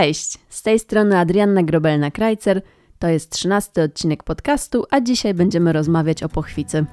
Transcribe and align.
Cześć, 0.00 0.38
z 0.48 0.62
tej 0.62 0.78
strony 0.78 1.18
Adrianna 1.18 1.62
Grobelna-Krajcer. 1.62 2.60
To 2.98 3.08
jest 3.08 3.30
trzynasty 3.30 3.82
odcinek 3.82 4.22
podcastu, 4.22 4.84
a 4.90 5.00
dzisiaj 5.00 5.34
będziemy 5.34 5.72
rozmawiać 5.72 6.22
o 6.22 6.28
pochwicy. 6.28 6.84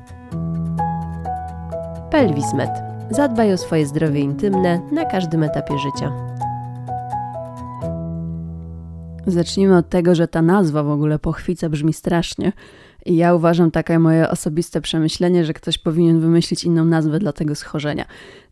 Pelwismed. 2.12 2.70
Zadbaj 3.10 3.54
o 3.54 3.58
swoje 3.58 3.86
zdrowie 3.86 4.20
intymne 4.20 4.82
na 4.92 5.06
każdym 5.06 5.44
etapie 5.44 5.78
życia. 5.78 6.12
Zacznijmy 9.28 9.78
od 9.78 9.90
tego, 9.90 10.16
że 10.16 10.28
ta 10.28 10.42
nazwa 10.42 10.84
w 10.84 10.90
ogóle 10.90 11.20
pochwica 11.20 11.70
brzmi 11.70 11.94
strasznie. 11.94 12.52
I 13.06 13.16
ja 13.16 13.34
uważam 13.34 13.72
takie 13.72 14.00
moje 14.00 14.30
osobiste 14.30 14.82
przemyślenie, 14.82 15.46
że 15.46 15.54
ktoś 15.54 15.78
powinien 15.78 16.20
wymyślić 16.20 16.64
inną 16.64 16.86
nazwę 16.86 17.20
dla 17.20 17.34
tego 17.34 17.56
schorzenia. 17.56 18.06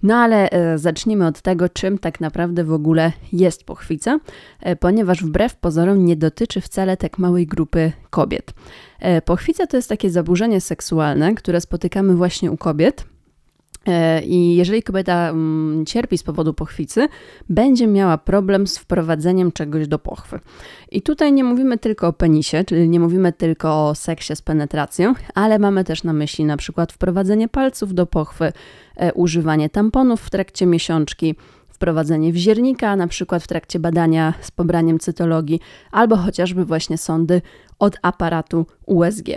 No 0.04 0.16
ale 0.16 0.50
e, 0.50 0.78
zacznijmy 0.78 1.28
od 1.28 1.42
tego, 1.42 1.70
czym 1.70 1.98
tak 1.98 2.22
naprawdę 2.22 2.64
w 2.64 2.74
ogóle 2.74 3.12
jest 3.34 3.64
pochwica, 3.64 4.20
e, 4.60 4.76
ponieważ 4.76 5.24
wbrew 5.24 5.56
pozorom 5.56 6.06
nie 6.06 6.16
dotyczy 6.16 6.62
wcale 6.62 6.98
tak 6.98 7.18
małej 7.18 7.48
grupy 7.48 7.92
kobiet. 8.10 8.54
E, 9.00 9.22
pochwica 9.22 9.68
to 9.68 9.78
jest 9.78 9.90
takie 9.90 10.10
zaburzenie 10.10 10.62
seksualne, 10.62 11.36
które 11.36 11.62
spotykamy 11.62 12.16
właśnie 12.16 12.52
u 12.52 12.58
kobiet. 12.58 13.11
E, 13.88 14.22
I 14.22 14.56
jeżeli 14.56 14.84
kobieta 14.84 15.30
mm, 15.30 15.86
cierpi 15.86 16.18
z 16.18 16.24
powodu 16.24 16.54
pochwicy, 16.54 17.08
będzie 17.50 17.88
miała 17.88 18.18
problem 18.18 18.68
z 18.68 18.78
wprowadzeniem 18.78 19.52
czegoś 19.52 19.88
do 19.88 20.00
pochwy. 20.00 20.40
I 20.92 21.02
tutaj 21.02 21.34
nie 21.34 21.44
mówimy 21.44 21.78
tylko 21.78 22.08
o 22.08 22.14
penisie, 22.14 22.64
czyli 22.64 22.90
nie 22.90 23.00
mówimy 23.00 23.34
tylko 23.34 23.90
o 23.90 23.96
seksie 23.96 24.36
z 24.36 24.42
penetracją, 24.42 25.14
ale 25.36 25.60
mamy 25.60 25.84
też 25.84 26.04
na 26.04 26.14
myśli 26.14 26.46
na 26.46 26.58
przykład 26.58 26.94
wprowadzenie 26.94 27.48
palców 27.48 27.94
do 27.94 28.06
pochwy, 28.06 28.54
e, 28.96 29.14
używanie 29.14 29.70
tamponów 29.70 30.22
w 30.22 30.30
trakcie 30.30 30.66
miesiączki, 30.66 31.36
wprowadzenie 31.70 32.34
wziernika, 32.34 32.96
na 32.96 33.08
przykład 33.08 33.44
w 33.44 33.48
trakcie 33.48 33.80
badania 33.80 34.34
z 34.42 34.52
pobraniem 34.52 35.00
cytologii, 35.00 35.60
albo 35.92 36.18
chociażby 36.18 36.66
właśnie 36.66 36.98
sądy 36.98 37.42
od 37.80 37.98
aparatu 38.02 38.66
USG. 38.86 39.28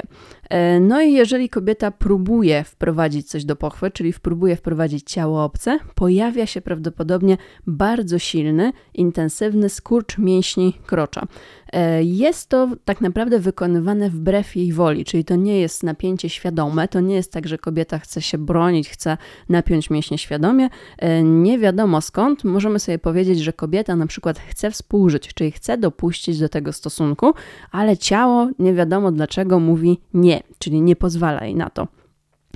E, 0.51 0.81
no 0.81 1.01
i 1.01 1.13
jeżeli 1.13 1.49
kobieta 1.49 1.91
próbuje 1.91 2.65
wprowadzić 2.65 3.29
coś 3.29 3.45
do 3.45 3.57
pochwy, 3.57 3.91
czyli 3.91 4.13
próbuje 4.13 4.57
wprowadzić 4.57 5.11
ciało 5.11 5.45
obce, 5.45 5.79
pojawia 5.95 6.47
się 6.47 6.61
prawdopodobnie 6.61 7.37
bardzo 7.67 8.19
silny, 8.19 8.73
intensywny 8.95 9.69
skurcz 9.69 10.19
mięśni 10.19 10.73
krocza. 10.87 11.27
E, 11.73 12.05
jest 12.05 12.49
to 12.49 12.69
tak 12.85 13.01
naprawdę 13.01 13.39
wykonywane 13.39 14.11
wbrew 14.11 14.57
jej 14.57 14.73
woli, 14.73 15.05
czyli 15.05 15.25
to 15.25 15.37
nie 15.37 15.61
jest 15.61 15.83
napięcie 15.83 16.29
świadome, 16.29 16.89
to 16.89 17.01
nie 17.01 17.15
jest 17.15 17.33
tak, 17.33 17.49
że 17.49 17.59
kobieta 17.59 17.99
chce 17.99 18.23
się 18.23 18.39
bronić, 18.39 18.89
chce 18.89 19.17
napiąć 19.49 19.91
mięśnie 19.91 20.19
świadomie. 20.19 20.69
E, 20.99 21.23
nie 21.23 21.59
wiadomo 21.59 22.01
skąd 22.01 22.45
możemy 22.45 22.79
sobie 22.79 22.99
powiedzieć, 22.99 23.39
że 23.39 23.53
kobieta 23.53 23.97
na 23.97 24.07
przykład 24.07 24.39
chce 24.39 24.71
współżyć, 24.71 25.35
czyli 25.35 25.51
chce 25.51 25.79
dopuścić 25.79 26.39
do 26.39 26.49
tego 26.49 26.73
stosunku, 26.73 27.35
ale 27.71 27.97
ciało 27.97 28.49
nie 28.59 28.75
wiadomo 28.75 29.13
dlaczego 29.13 29.44
mówi 29.45 30.01
nie, 30.15 30.43
czyli 30.59 30.81
nie 30.81 30.97
pozwala 30.97 31.45
jej 31.45 31.55
na 31.55 31.71
to. 31.71 31.89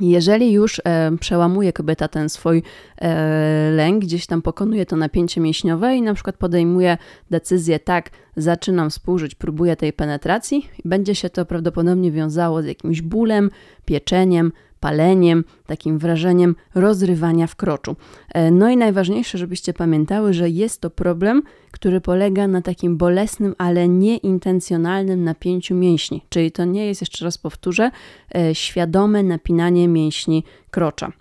Jeżeli 0.00 0.52
już 0.52 0.82
e, 0.84 1.10
przełamuje 1.20 1.72
kobieta 1.72 2.08
ten 2.08 2.28
swój 2.28 2.62
e, 2.98 3.70
lęk, 3.70 4.02
gdzieś 4.02 4.26
tam 4.26 4.42
pokonuje 4.42 4.86
to 4.86 4.96
napięcie 4.96 5.40
mięśniowe 5.40 5.96
i 5.96 6.02
na 6.02 6.14
przykład 6.14 6.36
podejmuje 6.36 6.98
decyzję, 7.30 7.78
tak, 7.78 8.10
zaczynam 8.36 8.90
współżyć, 8.90 9.34
próbuję 9.34 9.76
tej 9.76 9.92
penetracji, 9.92 10.68
będzie 10.84 11.14
się 11.14 11.30
to 11.30 11.46
prawdopodobnie 11.46 12.12
wiązało 12.12 12.62
z 12.62 12.66
jakimś 12.66 13.02
bólem, 13.02 13.50
pieczeniem, 13.84 14.52
paleniem, 14.80 15.44
takim 15.66 15.98
wrażeniem 15.98 16.56
rozrywania 16.74 17.46
w 17.46 17.56
kroczu. 17.56 17.96
E, 18.34 18.50
no 18.50 18.70
i 18.70 18.76
najważniejsze, 18.76 19.38
żebyście 19.38 19.72
pamiętały, 19.72 20.32
że 20.32 20.50
jest 20.50 20.80
to 20.80 20.90
problem, 20.90 21.42
który 21.70 22.00
polega 22.00 22.48
na 22.48 22.62
takim 22.62 22.96
bolesnym, 22.96 23.54
ale 23.58 23.88
nieintencjonalnym 23.88 25.24
napięciu 25.24 25.74
mięśni. 25.74 26.24
Czyli 26.28 26.52
to 26.52 26.64
nie 26.64 26.86
jest, 26.86 27.00
jeszcze 27.00 27.24
raz 27.24 27.38
powtórzę, 27.38 27.90
e, 28.34 28.54
świadome 28.54 29.22
napinanie 29.22 29.88
mięśni 29.88 30.44
krocza. 30.70 31.12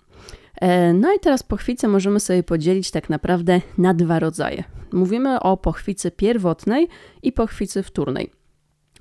E, 0.60 0.92
no 0.92 1.14
i 1.14 1.20
teraz 1.20 1.42
pochwicę 1.42 1.88
możemy 1.88 2.20
sobie 2.20 2.42
podzielić 2.42 2.90
tak 2.90 3.10
naprawdę 3.10 3.60
na 3.78 3.94
dwa 3.94 4.18
rodzaje. 4.18 4.64
Mówimy 4.92 5.40
o 5.40 5.56
pochwicy 5.56 6.10
pierwotnej 6.10 6.88
i 7.22 7.32
pochwicy 7.32 7.82
wtórnej. 7.82 8.37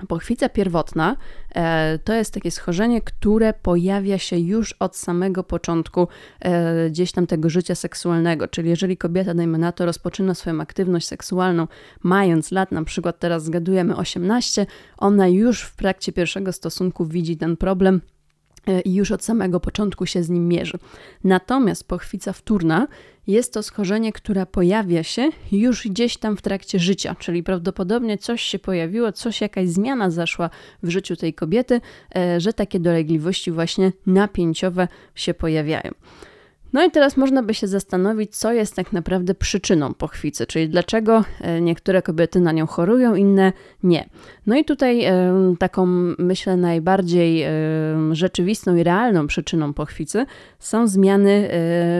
Pochwica 0.08 0.50
pierwotna 0.50 1.16
e, 1.56 2.00
to 2.00 2.13
jest 2.13 2.34
takie 2.34 2.52
schorzenie, 2.52 3.02
które 3.02 3.53
pojawia 3.53 4.18
się 4.18 4.38
już 4.38 4.74
od 4.74 4.96
samego 4.96 5.44
początku 5.44 6.08
e, 6.40 6.90
gdzieś 6.90 7.12
tam 7.12 7.28
tego 7.28 7.50
życia 7.50 7.75
seksualnego. 7.75 8.47
Czyli 8.47 8.69
jeżeli 8.69 8.97
kobieta, 8.97 9.34
dajmy 9.34 9.58
na 9.58 9.72
to, 9.72 9.85
rozpoczyna 9.85 10.34
swoją 10.34 10.62
aktywność 10.62 11.08
seksualną 11.08 11.68
mając 12.03 12.52
lat, 12.52 12.72
na 12.72 12.84
przykład 12.84 13.19
teraz 13.19 13.44
zgadujemy 13.44 13.96
18, 13.96 14.66
ona 14.97 15.28
już 15.28 15.62
w 15.62 15.75
trakcie 15.75 16.12
pierwszego 16.14 16.53
stosunku 16.53 17.06
widzi 17.06 17.38
ten 17.38 17.58
problem 17.58 18.02
i 18.85 18.94
już 18.94 19.11
od 19.11 19.23
samego 19.23 19.59
początku 19.59 20.05
się 20.05 20.23
z 20.23 20.29
nim 20.29 20.47
mierzy. 20.47 20.78
Natomiast 21.23 21.88
pochwica 21.88 22.33
wtórna 22.33 22.88
jest 23.28 23.53
to 23.53 23.63
schorzenie, 23.63 24.13
które 24.13 24.45
pojawia 24.45 25.03
się 25.03 25.29
już 25.51 25.88
gdzieś 25.88 26.17
tam 26.17 26.38
w 26.38 26.41
trakcie 26.41 26.79
życia, 26.79 27.16
czyli 27.19 27.44
prawdopodobnie 27.44 28.17
coś 28.17 28.41
się 28.41 28.59
pojawiło, 28.59 29.11
coś, 29.11 29.41
jakaś 29.41 29.69
zmiana 29.69 30.11
zaszła 30.11 30.50
w 30.83 30.89
życiu 30.89 31.16
tej 31.16 31.33
kobiety, 31.33 31.81
e, 32.16 32.39
że 32.39 32.53
takie 32.53 32.79
dolegliwości 32.79 33.51
właśnie 33.51 33.91
napięciowe 34.05 34.88
się 35.16 35.34
pojawiają. 35.34 35.91
No 36.73 36.85
i 36.85 36.91
teraz 36.91 37.17
można 37.17 37.44
by 37.44 37.53
się 37.53 37.67
zastanowić, 37.67 38.35
co 38.35 38.53
jest 38.53 38.75
tak 38.75 38.94
naprawdę 38.94 39.35
przyczyną 39.35 39.94
pochwicy, 39.94 40.45
czyli 40.45 40.69
dlaczego 40.69 41.23
e, 41.41 41.61
niektóre 41.61 42.01
kobiety 42.01 42.39
na 42.39 42.51
nią 42.51 42.67
chorują, 42.67 43.16
inne 43.16 43.53
nie. 43.83 44.09
No 44.45 44.55
i 44.55 44.66
tutaj 44.66 45.05
e, 45.05 45.33
taką, 45.59 45.85
myślę, 46.19 46.57
najbardziej 46.57 47.44
e, 47.44 47.50
rzeczywistą 48.11 48.75
i 48.75 48.83
realną 48.83 49.28
przyczyną 49.28 49.73
pochwicy 49.73 50.25
są 50.59 50.88
zmiany 50.88 51.50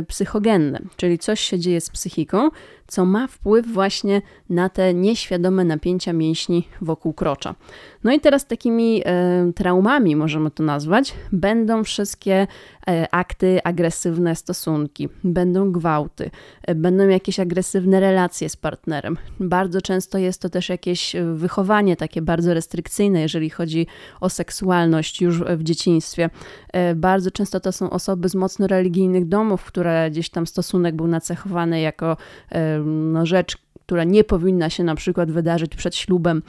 psychogenne, 0.07 0.79
czyli 0.95 1.19
coś 1.19 1.39
się 1.39 1.59
dzieje 1.59 1.81
z 1.81 1.89
psychiką, 1.89 2.49
co 2.88 3.06
ma 3.06 3.28
wpływ 3.28 3.68
właśnie 3.68 4.22
na 4.50 4.70
te 4.70 4.94
nieświadome 4.94 5.66
napięcia 5.66 6.14
mięśni 6.14 6.68
wokół 6.81 7.14
krocza. 7.14 7.56
No 8.03 8.14
i 8.14 8.20
teraz 8.20 8.48
takimi 8.48 9.02
e, 9.06 9.52
traumami, 9.56 10.16
możemy 10.16 10.52
to 10.52 10.64
nazwać, 10.64 11.14
będą 11.31 11.84
wszystkie 11.84 12.47
e, 12.88 13.08
akty 13.12 13.64
agresywne, 13.64 14.36
stosunki, 14.36 15.09
będą 15.24 15.72
gwałty, 15.72 16.31
e, 16.64 16.76
będą 16.76 17.08
jakieś 17.08 17.40
agresywne 17.40 18.00
relacje 18.00 18.50
z 18.50 18.56
partnerem. 18.56 19.18
Bardzo 19.40 19.81
często 19.81 20.18
jest 20.18 20.42
to 20.42 20.50
też 20.50 20.70
jakieś 20.70 21.16
wychowanie 21.34 21.96
takie 21.96 22.22
bardzo 22.22 22.53
restrykcyjne, 22.53 23.22
jeżeli 23.22 23.50
chodzi 23.50 23.88
o 24.22 24.30
seksualność 24.30 25.22
już 25.22 25.44
w 25.44 25.64
dzieciństwie. 25.64 26.30
E, 26.74 26.96
bardzo 26.96 27.31
często 27.31 27.59
to 27.59 27.72
są 27.72 27.90
osoby 27.90 28.30
z 28.30 28.36
mocno 28.36 28.68
religijnych 28.68 29.28
domów, 29.28 29.64
które 29.66 30.12
gdzieś 30.12 30.30
tam 30.30 30.47
stosunek 30.47 30.96
był 30.96 31.08
nacechowany 31.08 31.81
jako 31.81 32.18
e, 32.50 32.77
no, 32.86 33.26
rzecz, 33.26 33.58
która 33.88 34.04
nie 34.04 34.24
powinna 34.24 34.70
się 34.70 34.84
na 34.84 34.96
przykład 34.96 35.32
wydarzyć 35.32 35.76
przed 35.76 35.96
ślubem. 35.96 36.42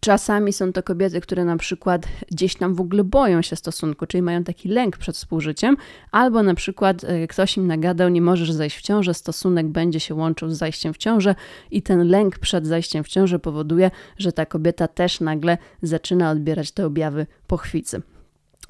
Czasami 0.00 0.52
są 0.52 0.72
to 0.72 0.82
kobiety, 0.82 1.20
które 1.20 1.44
na 1.44 1.56
przykład 1.56 2.08
gdzieś 2.30 2.56
tam 2.56 2.74
w 2.74 2.80
ogóle 2.80 3.04
boją 3.04 3.42
się 3.42 3.56
stosunku, 3.56 4.06
czyli 4.06 4.22
mają 4.22 4.44
taki 4.44 4.68
lęk 4.68 4.96
przed 4.96 5.16
współżyciem, 5.16 5.76
albo 6.10 6.42
na 6.42 6.54
przykład 6.54 7.04
e, 7.04 7.26
ktoś 7.26 7.56
im 7.56 7.66
nagadał, 7.66 8.08
nie 8.08 8.22
możesz 8.22 8.52
zajść 8.52 8.76
w 8.76 8.82
ciążę, 8.82 9.14
stosunek 9.14 9.68
będzie 9.68 10.00
się 10.00 10.14
łączył 10.14 10.50
z 10.50 10.56
zajściem 10.58 10.94
w 10.94 10.98
ciążę 10.98 11.34
i 11.70 11.82
ten 11.82 12.08
lęk 12.08 12.38
przed 12.38 12.66
zajściem 12.66 13.04
w 13.04 13.08
ciążę 13.08 13.38
powoduje, 13.38 13.90
że 14.18 14.32
ta 14.32 14.46
kobieta 14.46 14.88
też 14.88 15.20
nagle 15.20 15.58
zaczyna 15.82 16.30
odbierać 16.30 16.70
te 16.70 16.86
objawy 16.86 17.26
pochwicy. 17.46 18.02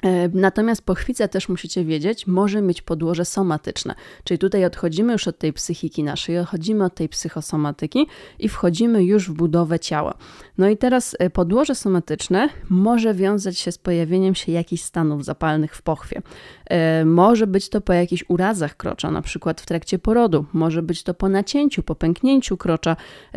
E, 0.03 0.29
natomiast 0.33 0.81
pochwica 0.81 1.27
też 1.27 1.49
musicie 1.49 1.85
wiedzieć, 1.85 2.27
może 2.27 2.61
mieć 2.61 2.81
podłoże 2.81 3.25
somatyczne. 3.25 3.95
Czyli 4.23 4.37
tutaj 4.37 4.65
odchodzimy 4.65 5.13
już 5.13 5.27
od 5.27 5.37
tej 5.37 5.53
psychiki 5.53 6.03
naszej, 6.03 6.39
odchodzimy 6.39 6.85
od 6.85 6.95
tej 6.95 7.09
psychosomatyki 7.09 8.07
i 8.39 8.49
wchodzimy 8.49 9.03
już 9.03 9.29
w 9.29 9.33
budowę 9.33 9.79
ciała. 9.79 10.13
No 10.57 10.69
i 10.69 10.77
teraz 10.77 11.15
e, 11.19 11.29
podłoże 11.29 11.75
somatyczne 11.75 12.49
może 12.69 13.13
wiązać 13.13 13.59
się 13.59 13.71
z 13.71 13.77
pojawieniem 13.77 14.35
się 14.35 14.51
jakichś 14.51 14.83
stanów 14.83 15.25
zapalnych 15.25 15.75
w 15.75 15.81
pochwie. 15.81 16.21
E, 16.65 17.05
może 17.05 17.47
być 17.47 17.69
to 17.69 17.81
po 17.81 17.93
jakichś 17.93 18.25
urazach 18.27 18.77
krocza, 18.77 19.11
na 19.11 19.21
przykład 19.21 19.61
w 19.61 19.65
trakcie 19.65 19.99
porodu, 19.99 20.45
może 20.53 20.81
być 20.81 21.03
to 21.03 21.13
po 21.13 21.29
nacięciu, 21.29 21.83
po 21.83 21.95
pęknięciu 21.95 22.57
krocza, 22.57 22.95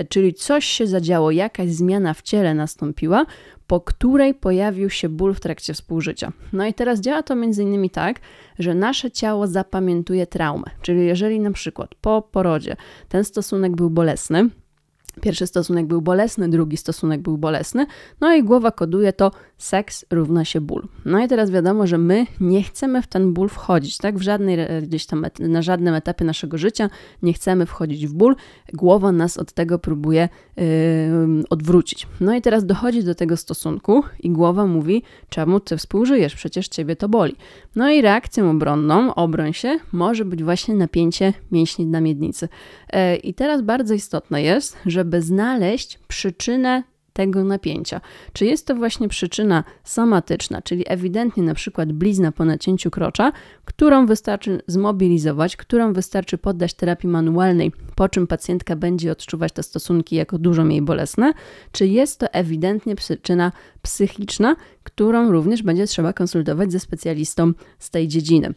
czyli 0.09 0.35
coś 0.35 0.65
się 0.65 0.87
zadziało, 0.87 1.31
jakaś 1.31 1.71
zmiana 1.71 2.15
w 2.15 2.23
ciele 2.23 2.55
nastąpiła, 2.55 3.27
po 3.69 3.81
której 3.81 4.35
pojawił 4.35 4.91
się 4.91 5.09
ból 5.09 5.35
w 5.35 5.41
trakcie 5.41 5.75
współżycia. 5.75 6.33
No 6.53 6.67
i 6.67 6.75
teraz 6.75 7.01
działa 7.01 7.23
to 7.23 7.35
innymi 7.35 7.91
tak, 7.91 8.21
że 8.59 8.75
nasze 8.75 9.11
ciało 9.11 9.47
zapamiętuje 9.47 10.27
traumę. 10.27 10.65
Czyli 10.83 11.07
jeżeli 11.07 11.41
na 11.41 11.51
przykład 11.51 11.95
po 11.95 12.23
porodzie 12.23 12.77
ten 13.09 13.25
stosunek 13.25 13.77
był 13.77 13.91
bolesny, 13.91 14.49
Pierwszy 15.19 15.47
stosunek 15.47 15.87
był 15.87 16.03
bolesny, 16.03 16.49
drugi 16.49 16.77
stosunek 16.77 17.21
był 17.21 17.39
bolesny, 17.39 17.87
no 18.21 18.35
i 18.35 18.43
głowa 18.43 18.71
koduje 18.71 19.13
to 19.13 19.31
seks 19.59 20.05
równa 20.11 20.45
się 20.45 20.61
ból. 20.61 20.89
No 21.05 21.25
i 21.25 21.29
teraz 21.29 21.51
wiadomo, 21.51 21.87
że 21.87 21.99
my 21.99 22.27
nie 22.41 22.63
chcemy 22.63 23.03
w 23.03 23.07
ten 23.07 23.33
ból 23.33 23.49
wchodzić, 23.49 23.99
tak? 23.99 24.19
W 24.19 24.23
żadnej, 24.23 24.59
gdzieś 24.83 25.07
tam 25.07 25.27
na 25.41 25.63
żadnym 25.63 25.95
etapie 25.95 26.25
naszego 26.25 26.59
życia 26.59 26.91
nie 27.23 27.33
chcemy 27.33 27.67
wchodzić 27.67 28.07
w 28.07 28.15
ból. 28.15 28.37
Głowa 28.73 29.13
nas 29.13 29.39
od 29.39 29.53
tego 29.53 29.79
próbuje 29.79 30.29
yy, 30.57 30.65
odwrócić. 31.51 32.07
No 32.21 32.35
i 32.35 32.43
teraz 32.43 32.67
dochodzi 32.67 33.05
do 33.05 33.15
tego 33.15 33.37
stosunku 33.37 34.03
i 34.21 34.31
głowa 34.31 34.67
mówi, 34.67 35.03
czemu 35.29 35.61
ty 35.61 35.77
współżyjesz, 35.77 36.35
przecież 36.35 36.69
ciebie 36.69 36.97
to 36.97 37.09
boli. 37.09 37.37
No 37.77 37.91
i 37.91 38.03
reakcją 38.03 38.51
obronną, 38.51 39.15
obroń 39.15 39.53
się, 39.53 39.79
może 39.93 40.25
być 40.25 40.45
właśnie 40.45 40.75
napięcie 40.75 41.33
mięśni 41.53 41.87
na 41.87 42.01
miednicy. 42.01 42.49
Yy, 42.93 43.17
I 43.17 43.35
teraz 43.35 43.63
bardzo 43.63 43.95
istotne 43.95 44.43
jest, 44.43 44.77
żeby 44.87 45.08
znaleźć 45.17 45.99
przyczynę 46.09 46.83
tego 47.19 47.45
napięcia. 47.45 48.01
Czy 48.33 48.47
jest 48.47 48.67
to 48.67 48.75
właśnie 48.75 49.09
przyczyna 49.09 49.65
somatyczna, 49.85 50.63
czyli 50.63 50.85
ewidentnie 50.87 51.43
na 51.43 51.55
przykład 51.55 51.93
blizna 51.93 52.33
po 52.33 52.45
nacięciu 52.45 52.91
krocza, 52.91 53.33
którą 53.65 54.07
wystarczy 54.07 54.63
zmobilizować, 54.67 55.57
którą 55.57 55.93
wystarczy 55.93 56.39
poddać 56.39 56.75
terapii 56.75 57.09
manualnej, 57.09 57.73
po 57.95 58.09
czym 58.09 58.27
pacjentka 58.27 58.77
będzie 58.77 59.13
odczuwać 59.13 59.53
te 59.53 59.63
stosunki 59.63 60.17
jako 60.17 60.39
dużo 60.39 60.65
mniej 60.65 60.83
bolesne, 60.83 61.33
czy 61.73 61.87
jest 61.87 62.21
to 62.21 62.33
ewidentnie 62.33 62.97
przyczyna 62.97 63.53
psychiczna, 63.83 64.57
którą 64.83 65.33
również 65.33 65.63
będzie 65.63 65.87
trzeba 65.87 66.13
konsultować 66.13 66.73
ze 66.73 66.81
specjalistą 66.81 67.53
z 67.79 67.91
tej 67.91 68.09
dziedziny. 68.09 68.55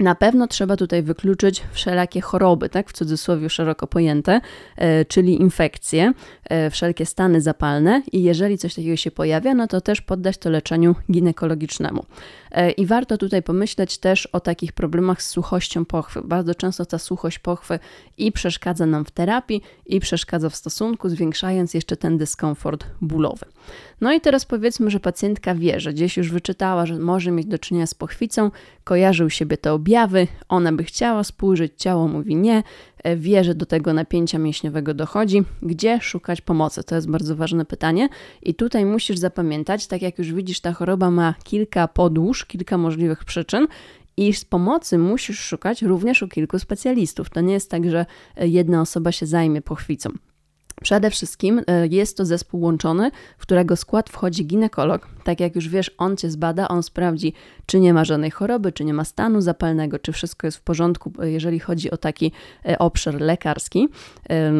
Na 0.00 0.14
pewno 0.14 0.46
trzeba 0.46 0.76
tutaj 0.76 1.02
wykluczyć 1.02 1.62
wszelakie 1.72 2.20
choroby, 2.20 2.68
tak, 2.68 2.90
w 2.90 2.92
cudzysłowie 2.92 3.50
szeroko 3.50 3.86
pojęte, 3.86 4.40
e, 4.76 5.04
czyli 5.04 5.40
infekcje, 5.40 6.12
e, 6.44 6.70
wszelkie 6.70 7.06
stany 7.06 7.40
zapalne 7.40 8.02
i 8.12 8.22
jeżeli 8.22 8.58
coś 8.58 8.74
takiego 8.74 8.96
się 8.96 9.10
pojawia, 9.10 9.54
no 9.54 9.66
to 9.66 9.80
też 9.80 10.00
poddać 10.00 10.38
to 10.38 10.50
leczeniu 10.50 10.94
ginekologicznemu. 11.12 12.04
E, 12.50 12.70
I 12.70 12.86
warto 12.86 13.18
tutaj 13.18 13.42
pomyśleć 13.42 13.98
też 13.98 14.26
o 14.26 14.40
takich 14.40 14.72
problemach 14.72 15.22
z 15.22 15.30
suchością 15.30 15.84
pochwy. 15.84 16.20
Bardzo 16.24 16.54
często 16.54 16.86
ta 16.86 16.98
suchość 16.98 17.38
pochwy 17.38 17.78
i 18.18 18.32
przeszkadza 18.32 18.86
nam 18.86 19.04
w 19.04 19.10
terapii, 19.10 19.62
i 19.86 20.00
przeszkadza 20.00 20.50
w 20.50 20.56
stosunku, 20.56 21.08
zwiększając 21.08 21.74
jeszcze 21.74 21.96
ten 21.96 22.18
dyskomfort 22.18 22.86
bólowy. 23.00 23.46
No 24.00 24.12
i 24.12 24.20
teraz 24.20 24.44
powiedzmy, 24.44 24.90
że 24.90 25.00
pacjentka 25.00 25.54
wie, 25.54 25.80
że 25.80 25.92
gdzieś 25.92 26.16
już 26.16 26.30
wyczytała, 26.30 26.86
że 26.86 26.98
może 26.98 27.30
mieć 27.30 27.46
do 27.46 27.58
czynienia 27.58 27.86
z 27.86 27.94
pochwicą, 27.94 28.50
kojarzy 28.84 29.24
u 29.24 29.30
siebie 29.30 29.56
te 29.56 29.72
objawy, 29.86 30.26
ona 30.48 30.72
by 30.72 30.84
chciała 30.84 31.24
spojrzeć, 31.24 31.72
ciało 31.76 32.08
mówi 32.08 32.36
nie, 32.36 32.62
e, 33.04 33.16
wie, 33.16 33.44
że 33.44 33.54
do 33.54 33.66
tego 33.66 33.92
napięcia 33.92 34.38
mięśniowego 34.38 34.94
dochodzi. 34.94 35.44
Gdzie 35.62 36.00
szukać 36.00 36.40
pomocy? 36.40 36.84
To 36.84 36.94
jest 36.94 37.10
bardzo 37.10 37.36
ważne 37.36 37.64
pytanie. 37.64 38.08
I 38.42 38.54
tutaj 38.54 38.84
musisz 38.84 39.18
zapamiętać, 39.18 39.86
tak 39.86 40.02
jak 40.02 40.18
już 40.18 40.32
widzisz, 40.32 40.60
ta 40.60 40.72
choroba 40.72 41.10
ma 41.10 41.34
kilka 41.44 41.88
podłóż, 41.88 42.44
kilka 42.44 42.78
możliwych 42.78 43.24
przyczyn 43.24 43.66
i 44.16 44.32
z 44.32 44.44
pomocy 44.44 44.98
musisz 44.98 45.40
szukać 45.40 45.82
również 45.82 46.22
u 46.22 46.28
kilku 46.28 46.58
specjalistów. 46.58 47.30
To 47.30 47.40
nie 47.40 47.52
jest 47.52 47.70
tak, 47.70 47.90
że 47.90 48.06
e, 48.36 48.48
jedna 48.48 48.80
osoba 48.80 49.12
się 49.12 49.26
zajmie 49.26 49.62
pochwicą. 49.62 50.10
Przede 50.82 51.10
wszystkim 51.10 51.62
e, 51.66 51.86
jest 51.86 52.16
to 52.16 52.24
zespół 52.24 52.60
łączony, 52.60 53.10
w 53.38 53.42
którego 53.42 53.76
skład 53.76 54.10
wchodzi 54.10 54.46
ginekolog. 54.46 55.15
Tak 55.26 55.40
jak 55.40 55.54
już 55.54 55.68
wiesz, 55.68 55.90
on 55.98 56.16
cię 56.16 56.30
zbada, 56.30 56.68
on 56.68 56.82
sprawdzi, 56.82 57.32
czy 57.66 57.80
nie 57.80 57.94
ma 57.94 58.04
żadnej 58.04 58.30
choroby, 58.30 58.72
czy 58.72 58.84
nie 58.84 58.94
ma 58.94 59.04
stanu 59.04 59.40
zapalnego, 59.40 59.98
czy 59.98 60.12
wszystko 60.12 60.46
jest 60.46 60.56
w 60.56 60.60
porządku, 60.60 61.12
e, 61.22 61.30
jeżeli 61.30 61.58
chodzi 61.58 61.90
o 61.90 61.96
taki 61.96 62.32
e, 62.68 62.78
obszar 62.78 63.20
lekarski. 63.20 63.88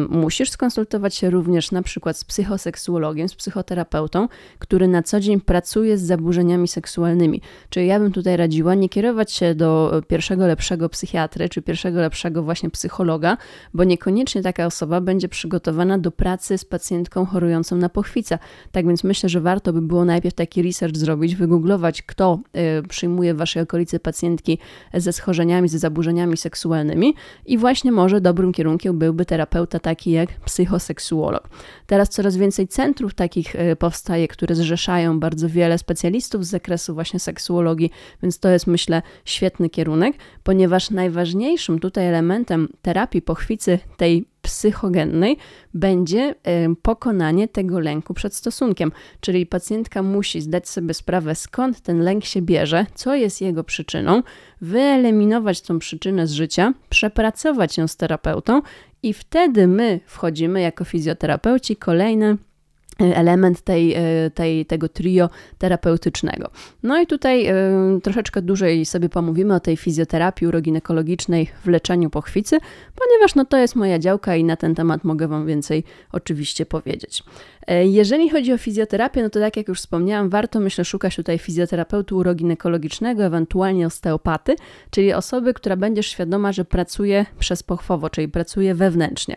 Musisz 0.09 0.49
skonsultować 0.49 1.15
się 1.15 1.29
również 1.29 1.71
na 1.71 1.81
przykład 1.81 2.17
z 2.17 2.23
psychoseksuologiem, 2.23 3.29
z 3.29 3.35
psychoterapeutą, 3.35 4.27
który 4.59 4.87
na 4.87 5.03
co 5.03 5.19
dzień 5.19 5.41
pracuje 5.41 5.97
z 5.97 6.01
zaburzeniami 6.01 6.67
seksualnymi. 6.67 7.41
Czyli 7.69 7.87
ja 7.87 7.99
bym 7.99 8.11
tutaj 8.11 8.37
radziła 8.37 8.75
nie 8.75 8.89
kierować 8.89 9.31
się 9.31 9.55
do 9.55 10.01
pierwszego 10.07 10.47
lepszego 10.47 10.89
psychiatry, 10.89 11.49
czy 11.49 11.61
pierwszego 11.61 12.01
lepszego 12.01 12.43
właśnie 12.43 12.69
psychologa, 12.69 13.37
bo 13.73 13.83
niekoniecznie 13.83 14.41
taka 14.41 14.65
osoba 14.65 15.01
będzie 15.01 15.29
przygotowana 15.29 15.97
do 15.97 16.11
pracy 16.11 16.57
z 16.57 16.65
pacjentką 16.65 17.25
chorującą 17.25 17.75
na 17.75 17.89
pochwicę. 17.89 18.39
Tak 18.71 18.87
więc 18.87 19.03
myślę, 19.03 19.29
że 19.29 19.41
warto 19.41 19.73
by 19.73 19.81
było 19.81 20.05
najpierw 20.05 20.35
taki 20.35 20.56
research 20.61 20.97
zrobić, 20.97 21.35
wygooglować, 21.35 22.01
kto 22.01 22.39
y, 22.79 22.87
przyjmuje 22.87 23.33
w 23.33 23.37
waszej 23.37 23.63
okolicy 23.63 23.99
pacjentki 23.99 24.57
ze 24.93 25.13
schorzeniami, 25.13 25.69
ze 25.69 25.79
zaburzeniami 25.79 26.37
seksualnymi 26.37 27.13
i 27.45 27.57
właśnie 27.57 27.91
może 27.91 28.21
dobrym 28.21 28.53
kierunkiem 28.53 28.99
byłby 28.99 29.25
terapeuta 29.25 29.79
taki 29.79 30.11
jak 30.11 30.29
psychoseksuolog. 30.39 31.49
Teraz 31.85 32.09
coraz 32.09 32.37
więcej 32.37 32.67
centrów 32.67 33.13
takich 33.13 33.55
y, 33.55 33.75
powstaje, 33.75 34.27
które 34.27 34.55
zrzeszają 34.55 35.19
bardzo 35.19 35.49
wiele 35.49 35.77
specjalistów 35.77 36.45
z 36.45 36.49
zakresu 36.49 36.93
właśnie 36.93 37.19
seksuologii, 37.19 37.91
więc 38.23 38.39
to 38.39 38.49
jest 38.49 38.67
myślę 38.67 39.01
świetny 39.25 39.69
kierunek, 39.69 40.15
ponieważ 40.43 40.89
najważniejszym 40.89 41.79
tutaj 41.79 42.07
elementem 42.07 42.67
terapii 42.81 43.21
pochwicy 43.21 43.79
tej 43.97 44.27
psychogennej 44.41 45.37
będzie 45.73 46.35
pokonanie 46.81 47.47
tego 47.47 47.79
lęku 47.79 48.13
przed 48.13 48.35
stosunkiem. 48.35 48.91
Czyli 49.19 49.45
pacjentka 49.45 50.03
musi 50.03 50.41
zdać 50.41 50.69
sobie 50.69 50.93
sprawę, 50.93 51.35
skąd 51.35 51.81
ten 51.81 51.99
lęk 51.99 52.25
się 52.25 52.41
bierze, 52.41 52.85
co 52.95 53.15
jest 53.15 53.41
jego 53.41 53.63
przyczyną, 53.63 54.23
wyeliminować 54.61 55.61
tą 55.61 55.79
przyczynę 55.79 56.27
z 56.27 56.31
życia, 56.31 56.73
przepracować 56.89 57.77
ją 57.77 57.87
z 57.87 57.95
terapeutą 57.95 58.61
i 59.03 59.13
wtedy 59.13 59.67
my 59.67 59.99
wchodzimy 60.05 60.61
jako 60.61 60.85
fizjoterapeuci 60.85 61.75
kolejne 61.75 62.37
element 62.99 63.61
tej, 63.61 63.93
e, 63.93 64.01
tej, 64.33 64.65
tego 64.65 64.89
trio 64.89 65.29
terapeutycznego. 65.57 66.49
No 66.83 67.01
i 67.01 67.07
tutaj 67.07 67.49
y, 67.49 68.01
troszeczkę 68.01 68.41
dłużej 68.41 68.85
sobie 68.85 69.09
pomówimy 69.09 69.55
o 69.55 69.59
tej 69.59 69.77
fizjoterapii 69.77 70.47
uroginekologicznej 70.47 71.47
w 71.63 71.67
leczeniu 71.67 72.09
pochwicy, 72.09 72.59
ponieważ 72.95 73.35
no, 73.35 73.45
to 73.45 73.57
jest 73.57 73.75
moja 73.75 73.99
działka 73.99 74.35
i 74.35 74.43
na 74.43 74.55
ten 74.55 74.75
temat 74.75 75.03
mogę 75.03 75.27
Wam 75.27 75.47
więcej 75.47 75.83
oczywiście 76.11 76.65
powiedzieć. 76.65 77.23
E, 77.67 77.85
jeżeli 77.85 78.29
chodzi 78.29 78.53
o 78.53 78.57
fizjoterapię, 78.57 79.23
no 79.23 79.29
to 79.29 79.39
tak 79.39 79.57
jak 79.57 79.67
już 79.67 79.79
wspomniałam, 79.79 80.29
warto 80.29 80.59
myślę 80.59 80.85
szukać 80.85 81.15
tutaj 81.15 81.37
fizjoterapeuty 81.37 82.15
uroginekologicznego, 82.15 83.23
ewentualnie 83.23 83.87
osteopaty, 83.87 84.55
czyli 84.91 85.13
osoby, 85.13 85.53
która 85.53 85.75
będzie 85.75 86.03
świadoma, 86.03 86.51
że 86.51 86.65
pracuje 86.65 87.25
przez 87.39 87.63
pochwowo, 87.63 88.09
czyli 88.09 88.27
pracuje 88.27 88.75
wewnętrznie. 88.75 89.35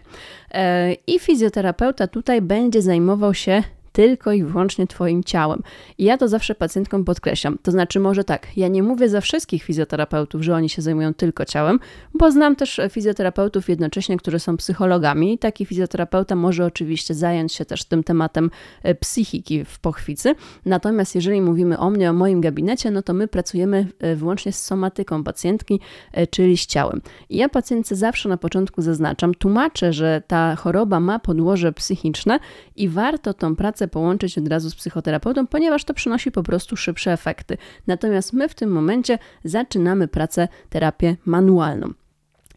E, 0.50 0.92
I 0.92 1.18
fizjoterapeuta 1.18 2.06
tutaj 2.06 2.42
będzie 2.42 2.82
zajmował 2.82 3.34
się 3.34 3.49
future 3.50 3.79
tylko 3.92 4.32
i 4.32 4.44
wyłącznie 4.44 4.86
Twoim 4.86 5.24
ciałem. 5.24 5.62
I 5.98 6.04
ja 6.04 6.18
to 6.18 6.28
zawsze 6.28 6.54
pacjentkom 6.54 7.04
podkreślam. 7.04 7.58
To 7.62 7.70
znaczy, 7.70 8.00
może 8.00 8.24
tak, 8.24 8.56
ja 8.56 8.68
nie 8.68 8.82
mówię 8.82 9.08
za 9.08 9.20
wszystkich 9.20 9.62
fizjoterapeutów, 9.62 10.42
że 10.42 10.54
oni 10.54 10.68
się 10.68 10.82
zajmują 10.82 11.14
tylko 11.14 11.44
ciałem, 11.44 11.80
bo 12.14 12.30
znam 12.30 12.56
też 12.56 12.80
fizjoterapeutów 12.90 13.68
jednocześnie, 13.68 14.16
którzy 14.16 14.38
są 14.38 14.56
psychologami. 14.56 15.34
I 15.34 15.38
taki 15.38 15.66
fizjoterapeuta 15.66 16.34
może 16.34 16.64
oczywiście 16.64 17.14
zająć 17.14 17.52
się 17.52 17.64
też 17.64 17.84
tym 17.84 18.04
tematem 18.04 18.50
e, 18.82 18.94
psychiki 18.94 19.64
w 19.64 19.78
pochwicy. 19.78 20.34
Natomiast 20.66 21.14
jeżeli 21.14 21.40
mówimy 21.40 21.78
o 21.78 21.90
mnie, 21.90 22.10
o 22.10 22.12
moim 22.12 22.40
gabinecie, 22.40 22.90
no 22.90 23.02
to 23.02 23.14
my 23.14 23.28
pracujemy 23.28 23.86
e, 23.98 24.16
wyłącznie 24.16 24.52
z 24.52 24.64
somatyką 24.64 25.24
pacjentki, 25.24 25.80
e, 26.12 26.26
czyli 26.26 26.56
z 26.56 26.66
ciałem. 26.66 27.00
I 27.28 27.36
ja 27.36 27.48
pacjentce 27.48 27.96
zawsze 27.96 28.28
na 28.28 28.36
początku 28.36 28.82
zaznaczam, 28.82 29.34
tłumaczę, 29.34 29.92
że 29.92 30.22
ta 30.26 30.56
choroba 30.56 31.00
ma 31.00 31.18
podłoże 31.18 31.72
psychiczne 31.72 32.40
i 32.76 32.88
warto 32.88 33.34
tą 33.34 33.56
pracę 33.56 33.79
pracę 33.80 33.88
połączyć 33.88 34.38
od 34.38 34.48
razu 34.48 34.70
z 34.70 34.74
psychoterapeutą, 34.74 35.46
ponieważ 35.46 35.84
to 35.84 35.94
przynosi 35.94 36.32
po 36.32 36.42
prostu 36.42 36.76
szybsze 36.76 37.12
efekty. 37.12 37.56
Natomiast 37.86 38.32
my 38.32 38.48
w 38.48 38.54
tym 38.54 38.70
momencie 38.70 39.18
zaczynamy 39.44 40.08
pracę 40.08 40.48
terapię 40.70 41.16
manualną. 41.24 41.92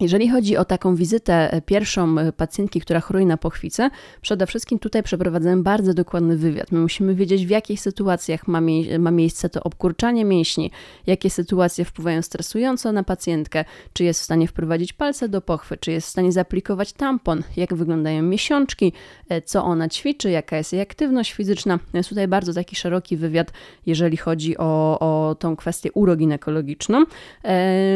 Jeżeli 0.03 0.29
chodzi 0.29 0.57
o 0.57 0.65
taką 0.65 0.95
wizytę 0.95 1.53
e, 1.53 1.61
pierwszą 1.61 2.19
e, 2.19 2.31
pacjentki, 2.31 2.81
która 2.81 2.99
choruje 2.99 3.25
na 3.25 3.37
pochwicę, 3.37 3.89
przede 4.21 4.47
wszystkim 4.47 4.79
tutaj 4.79 5.03
przeprowadzamy 5.03 5.63
bardzo 5.63 5.93
dokładny 5.93 6.37
wywiad. 6.37 6.71
My 6.71 6.79
musimy 6.79 7.15
wiedzieć, 7.15 7.45
w 7.45 7.49
jakich 7.49 7.79
sytuacjach 7.81 8.47
ma, 8.47 8.61
mie 8.61 8.99
ma 8.99 9.11
miejsce 9.11 9.49
to 9.49 9.63
obkurczanie 9.63 10.25
mięśni, 10.25 10.71
jakie 11.07 11.29
sytuacje 11.29 11.85
wpływają 11.85 12.21
stresująco 12.21 12.91
na 12.91 13.03
pacjentkę, 13.03 13.65
czy 13.93 14.03
jest 14.03 14.21
w 14.21 14.23
stanie 14.23 14.47
wprowadzić 14.47 14.93
palce 14.93 15.29
do 15.29 15.41
pochwy, 15.41 15.77
czy 15.77 15.91
jest 15.91 16.07
w 16.07 16.09
stanie 16.09 16.31
zaaplikować 16.31 16.93
tampon, 16.93 17.43
jak 17.57 17.73
wyglądają 17.73 18.21
miesiączki, 18.23 18.93
e, 19.29 19.41
co 19.41 19.63
ona 19.63 19.89
ćwiczy, 19.89 20.29
jaka 20.31 20.57
jest 20.57 20.73
jej 20.73 20.81
aktywność 20.81 21.33
fizyczna. 21.33 21.79
Jest 21.93 22.09
tutaj 22.09 22.27
bardzo 22.27 22.53
taki 22.53 22.75
szeroki 22.75 23.17
wywiad, 23.17 23.51
jeżeli 23.85 24.17
chodzi 24.17 24.57
o, 24.57 24.99
o 24.99 25.35
tą 25.35 25.55
kwestię 25.55 25.91
uroginekologiczną. 25.91 27.03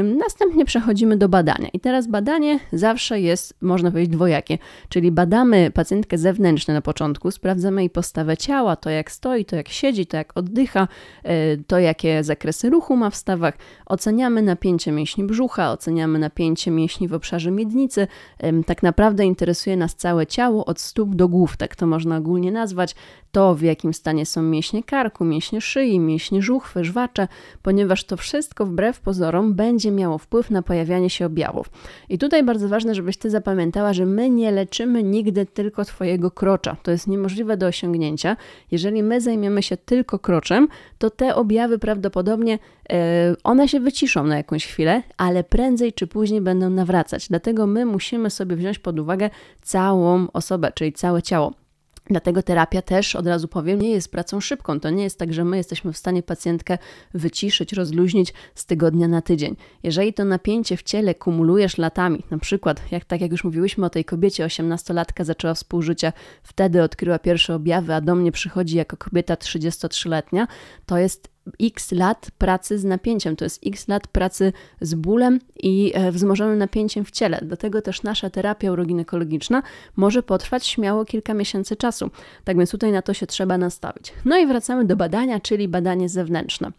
Następnie 0.04 0.66
przechodzimy 0.66 1.18
do 1.18 1.30
badania. 1.30 1.68
I 1.74 1.80
teraz 1.80 1.97
teraz 1.98 2.08
badanie 2.08 2.60
zawsze 2.74 3.22
jest, 3.22 3.54
można 3.62 3.92
powiedzieć, 3.92 4.14
dwojakie, 4.14 4.58
czyli 4.90 5.12
badamy 5.12 5.72
pacjentkę 5.72 6.18
zewnętrzną 6.18 6.74
na 6.74 6.82
początku, 6.82 7.32
sprawdzamy 7.32 7.82
jej 7.82 7.90
postawę 7.90 8.38
ciała, 8.38 8.76
to 8.76 8.90
jak 8.90 9.12
stoi, 9.12 9.46
to 9.46 9.56
jak 9.56 9.70
siedzi, 9.70 10.06
to 10.06 10.18
jak 10.18 10.38
oddycha, 10.38 10.88
e, 11.24 11.58
to 11.58 11.80
jakie 11.80 12.24
zakresy 12.24 12.70
ruchu 12.70 12.96
ma 12.96 13.10
w 13.10 13.16
stawach, 13.16 13.58
oceniamy 13.86 14.42
napięcie 14.42 14.92
mięśni 14.92 15.24
brzucha, 15.24 15.72
oceniamy 15.72 16.20
napięcie 16.20 16.72
mięśni 16.72 17.08
w 17.08 17.14
obszarze 17.14 17.52
miednicy, 17.52 18.08
tak 18.66 18.84
naprawdę 18.84 19.26
interesuje 19.26 19.78
nas 19.78 19.96
całe 19.96 20.28
ciało 20.28 20.66
od 20.66 20.80
stóp 20.80 21.16
do 21.16 21.28
głów, 21.28 21.58
tak 21.58 21.76
to 21.76 21.88
można 21.88 22.18
ogólnie 22.18 22.52
nazwać, 22.52 22.96
to 23.38 23.56
w 23.56 23.62
jakim 23.62 23.94
stanie 23.94 24.26
są 24.26 24.42
mięśnie 24.42 24.84
karku, 24.84 25.26
mięśnie 25.26 25.62
szyi, 25.62 26.00
mięśnie 26.00 26.42
żuchwy, 26.42 26.84
żwacze, 26.84 27.28
ponieważ 27.62 28.04
to 28.04 28.18
wszystko 28.18 28.66
wbrew 28.66 29.00
pozorom 29.00 29.54
będzie 29.54 29.92
miało 29.92 30.18
wpływ 30.18 30.52
na 30.52 30.62
pojawianie 30.62 31.10
się 31.10 31.26
objawów. 31.26 31.70
I 32.10 32.18
tutaj 32.18 32.44
bardzo 32.44 32.70
ważne, 32.70 32.96
żebyś 32.96 33.18
ty 33.18 33.30
zapamiętała, 33.30 33.94
że 33.94 34.06
my 34.06 34.30
nie 34.30 34.52
leczymy 34.52 35.04
nigdy 35.04 35.46
tylko 35.46 35.86
twojego 35.86 36.32
krocza. 36.32 36.78
To 36.84 36.92
jest 36.92 37.08
niemożliwe 37.08 37.58
do 37.58 37.68
osiągnięcia. 37.68 38.38
Jeżeli 38.72 39.04
my 39.04 39.22
zajmiemy 39.22 39.64
się 39.64 39.78
tylko 39.78 40.20
kroczem, 40.20 40.68
to 40.98 41.10
te 41.10 41.36
objawy 41.36 41.80
prawdopodobnie 41.80 42.60
e, 42.90 43.36
one 43.44 43.68
się 43.68 43.80
wyciszą 43.80 44.24
na 44.24 44.38
jakąś 44.38 44.66
chwilę, 44.66 45.04
ale 45.18 45.44
prędzej 45.44 45.94
czy 45.94 46.08
później 46.08 46.42
będą 46.42 46.70
nawracać. 46.70 47.28
Dlatego 47.28 47.68
my 47.68 47.86
musimy 47.86 48.30
sobie 48.30 48.56
wziąć 48.56 48.80
pod 48.80 49.00
uwagę 49.00 49.30
całą 49.62 50.28
osobę, 50.34 50.72
czyli 50.76 50.94
całe 50.94 51.22
ciało. 51.22 51.67
Dlatego 52.10 52.44
terapia 52.44 52.82
też, 52.82 53.16
od 53.16 53.28
razu 53.28 53.48
powiem, 53.48 53.82
nie 53.82 53.90
jest 53.90 54.12
pracą 54.12 54.40
szybką. 54.40 54.80
To 54.80 54.90
nie 54.90 55.04
jest 55.04 55.20
tak, 55.20 55.34
że 55.34 55.46
my 55.46 55.58
jesteśmy 55.58 55.94
w 55.94 55.98
stanie 55.98 56.24
pacjentkę 56.24 56.78
wyciszyć, 57.14 57.74
rozluźnić 57.74 58.34
z 58.56 58.66
tygodnia 58.66 59.08
na 59.08 59.22
tydzień. 59.22 59.56
Jeżeli 59.84 60.14
to 60.14 60.26
napięcie 60.26 60.78
w 60.78 60.84
ciele 60.84 61.16
kumulujesz 61.16 61.78
latami, 61.78 62.24
na 62.32 62.38
przykład, 62.38 62.82
jak, 62.92 63.06
tak 63.06 63.22
jak 63.22 63.32
już 63.32 63.44
mówiłyśmy 63.44 63.86
o 63.86 63.90
tej 63.90 64.06
kobiecie, 64.06 64.46
18-latka 64.46 65.24
zaczęła 65.24 65.54
współżycie, 65.54 66.14
wtedy 66.44 66.84
odkryła 66.84 67.20
pierwsze 67.20 67.56
objawy, 67.56 67.94
a 67.94 68.02
do 68.02 68.16
mnie 68.16 68.32
przychodzi 68.32 68.78
jako 68.78 68.98
kobieta 68.98 69.36
33-letnia, 69.36 70.48
to 70.86 70.98
jest 70.98 71.37
x 71.62 71.92
lat 71.92 72.32
pracy 72.38 72.80
z 72.80 72.84
napięciem, 72.84 73.36
to 73.36 73.46
jest 73.46 73.62
x 73.66 73.88
lat 73.88 74.08
pracy 74.08 74.54
z 74.82 74.94
bólem 74.94 75.40
i 75.64 75.92
e, 75.96 76.12
wzmożonym 76.12 76.58
napięciem 76.58 77.06
w 77.06 77.12
ciele. 77.12 77.40
Dlatego 77.42 77.82
też 77.82 78.04
nasza 78.04 78.30
terapia 78.30 78.72
uroginekologiczna 78.72 79.64
może 79.96 80.24
potrwać 80.24 80.68
śmiało 80.68 81.06
kilka 81.06 81.34
miesięcy 81.34 81.76
czasu. 81.76 82.10
Tak 82.44 82.58
więc 82.58 82.72
tutaj 82.72 82.92
na 82.92 83.02
to 83.02 83.14
się 83.14 83.28
trzeba 83.28 83.58
nastawić. 83.58 84.14
No 84.26 84.38
i 84.38 84.48
wracamy 84.48 84.86
do 84.86 84.96
badania, 84.96 85.40
czyli 85.40 85.68
badanie 85.68 86.10
zewnętrzne. 86.10 86.72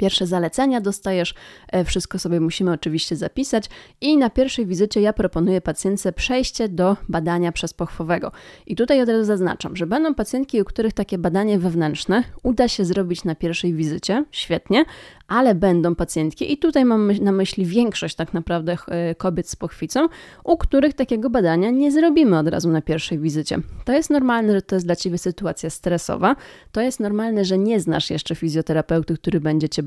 Pierwsze 0.00 0.26
zalecenia 0.26 0.80
dostajesz, 0.80 1.34
e, 1.68 1.84
wszystko 1.84 2.18
sobie 2.18 2.40
musimy 2.40 2.72
oczywiście 2.72 3.16
zapisać 3.16 3.64
i 4.00 4.16
na 4.16 4.30
pierwszej 4.30 4.66
wizycie 4.66 5.00
ja 5.00 5.12
proponuję 5.12 5.60
pacjentce 5.60 6.12
przejście 6.12 6.68
do 6.68 6.96
badania 7.08 7.52
przezpochwowego. 7.52 8.32
I 8.66 8.76
tutaj 8.76 9.02
od 9.02 9.08
razu 9.08 9.24
zaznaczam, 9.24 9.76
że 9.76 9.86
będą 9.86 10.14
pacjentki, 10.14 10.62
u 10.62 10.64
których 10.64 10.92
takie 10.92 11.18
badanie 11.18 11.58
wewnętrzne 11.58 12.24
uda 12.42 12.68
się 12.68 12.84
zrobić 12.84 13.24
na 13.24 13.34
pierwszej 13.34 13.74
wizycie, 13.74 14.24
świetnie, 14.30 14.84
ale 15.28 15.54
będą 15.54 15.94
pacjentki, 15.94 16.52
i 16.52 16.58
tutaj 16.58 16.84
mam 16.84 17.12
na 17.12 17.32
myśli 17.32 17.66
większość 17.66 18.14
tak 18.14 18.34
naprawdę 18.34 18.76
e, 18.88 19.14
kobiet 19.14 19.48
z 19.48 19.56
pochwicą, 19.56 20.08
u 20.44 20.56
których 20.56 20.94
takiego 20.94 21.30
badania 21.30 21.70
nie 21.70 21.92
zrobimy 21.92 22.38
od 22.38 22.48
razu 22.48 22.68
na 22.68 22.82
pierwszej 22.82 23.18
wizycie. 23.18 23.58
To 23.84 23.92
jest 23.92 24.10
normalne, 24.10 24.52
że 24.52 24.62
to 24.62 24.76
jest 24.76 24.86
dla 24.86 24.96
Ciebie 24.96 25.18
sytuacja 25.18 25.70
stresowa, 25.70 26.36
to 26.72 26.80
jest 26.80 27.00
normalne, 27.00 27.44
że 27.44 27.58
nie 27.58 27.80
znasz 27.80 28.10
jeszcze 28.10 28.34
fizjoterapeuty, 28.34 29.14
który 29.14 29.40
będzie 29.40 29.68
Cię 29.68 29.82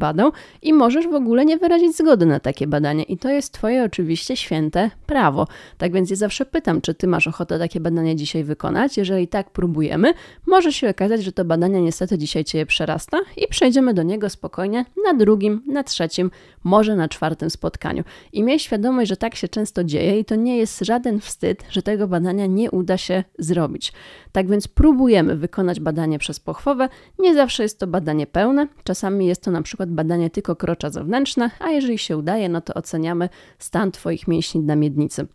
i 0.62 0.74
możesz 0.74 1.08
w 1.08 1.14
ogóle 1.14 1.46
nie 1.46 1.58
wyrazić 1.58 1.98
zgody 1.98 2.26
na 2.26 2.40
takie 2.40 2.68
badanie 2.68 3.04
i 3.04 3.18
to 3.18 3.30
jest 3.30 3.54
Twoje 3.54 3.84
oczywiście 3.84 4.38
święte 4.38 4.92
prawo. 5.06 5.48
Tak 5.78 5.94
więc 5.94 6.10
ja 6.10 6.16
zawsze 6.16 6.46
pytam, 6.46 6.82
czy 6.82 6.94
Ty 6.94 7.08
masz 7.08 7.28
ochotę 7.28 7.60
takie 7.60 7.80
badanie 7.80 8.16
dzisiaj 8.16 8.44
wykonać. 8.44 8.98
Jeżeli 8.98 9.28
tak 9.28 9.50
próbujemy, 9.50 10.14
może 10.48 10.74
się 10.74 10.90
okazać, 10.90 11.24
że 11.24 11.32
to 11.32 11.46
badanie 11.46 11.82
niestety 11.82 12.18
dzisiaj 12.18 12.44
Cię 12.44 12.66
przerasta 12.66 13.18
i 13.38 13.48
przejdziemy 13.48 13.94
do 13.94 14.04
niego 14.04 14.30
spokojnie 14.30 14.86
na 15.06 15.14
drugim, 15.14 15.62
na 15.68 15.84
trzecim, 15.84 16.32
może 16.64 16.96
na 16.96 17.10
czwartym 17.10 17.50
spotkaniu. 17.50 18.04
I 18.34 18.44
miej 18.44 18.60
świadomość, 18.60 19.10
że 19.10 19.18
tak 19.18 19.36
się 19.36 19.48
często 19.48 19.84
dzieje 19.84 20.20
i 20.20 20.26
to 20.26 20.36
nie 20.36 20.58
jest 20.58 20.80
żaden 20.80 21.20
wstyd, 21.20 21.64
że 21.70 21.82
tego 21.82 22.08
badania 22.08 22.46
nie 22.46 22.72
uda 22.72 22.98
się 22.98 23.24
zrobić. 23.40 23.94
Tak 24.32 24.48
więc 24.48 24.68
próbujemy 24.68 25.36
wykonać 25.36 25.80
badanie 25.80 26.20
przez 26.20 26.40
pochwowę. 26.40 26.90
Nie 27.20 27.34
zawsze 27.34 27.64
jest 27.64 27.80
to 27.80 27.88
badanie 27.88 28.28
pełne, 28.28 28.68
czasami 28.84 29.28
jest 29.28 29.44
to 29.44 29.52
na 29.52 29.62
przykład 29.62 29.90
badanie 29.94 30.30
tylko 30.30 30.56
krocza 30.56 30.90
zewnętrzne, 30.90 31.52
a 31.60 31.70
jeżeli 31.70 31.98
się 31.98 32.18
udaje, 32.18 32.50
no 32.50 32.62
to 32.62 32.74
oceniamy 32.74 33.30
stan 33.60 33.92
Twoich 33.92 34.28
mięśni 34.28 34.62
na 34.62 34.76
miednicy. 34.76 35.28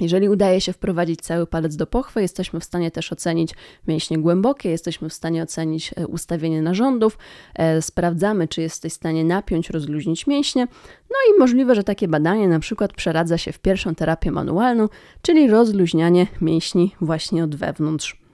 Jeżeli 0.00 0.28
udaje 0.28 0.60
się 0.60 0.72
wprowadzić 0.72 1.20
cały 1.20 1.46
palec 1.46 1.76
do 1.76 1.86
pochwy, 1.86 2.22
jesteśmy 2.22 2.60
w 2.60 2.64
stanie 2.64 2.90
też 2.90 3.12
ocenić 3.12 3.50
mięśnie 3.88 4.18
głębokie, 4.18 4.70
jesteśmy 4.70 5.08
w 5.08 5.12
stanie 5.12 5.42
ocenić 5.42 5.94
e, 5.96 6.06
ustawienie 6.06 6.62
narządów, 6.62 7.18
e, 7.54 7.82
sprawdzamy, 7.82 8.48
czy 8.48 8.60
jesteś 8.62 8.92
w 8.92 8.96
stanie 8.96 9.24
napiąć, 9.24 9.70
rozluźnić 9.70 10.26
mięśnie. 10.26 10.66
No 11.10 11.16
i 11.30 11.38
możliwe, 11.38 11.74
że 11.74 11.84
takie 11.84 12.08
badanie 12.08 12.48
na 12.48 12.58
przykład 12.58 12.92
przeradza 12.92 13.38
się 13.38 13.52
w 13.52 13.58
pierwszą 13.58 13.94
terapię 13.94 14.30
manualną, 14.30 14.88
czyli 15.22 15.48
rozluźnianie 15.48 16.26
mięśni 16.40 16.94
właśnie 17.00 17.44
od 17.44 17.56
wewnątrz. 17.56 18.24